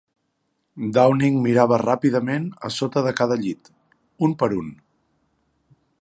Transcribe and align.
Downing 0.97 1.35
mirava 1.43 1.79
ràpidament 1.83 2.49
a 2.69 2.71
sota 2.79 3.05
de 3.09 3.13
cada 3.21 3.37
llit, 3.45 3.73
un 4.29 4.37
per 4.41 4.51
un. 4.63 4.77